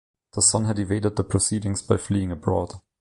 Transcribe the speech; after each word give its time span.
The 0.33 0.41
son 0.41 0.65
had 0.65 0.79
evaded 0.79 1.15
the 1.15 1.23
proceedings 1.23 1.83
by 1.83 1.97
fleeing 1.97 2.31
abroad. 2.31 2.73